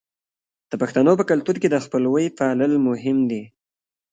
د 0.69 0.71
پښتنو 0.81 1.11
په 1.19 1.23
کلتور 1.31 1.55
کې 1.61 1.67
د 1.71 1.77
خپلوۍ 1.85 2.25
پالل 2.39 2.73
مهم 2.87 3.17
دي. 3.31 3.43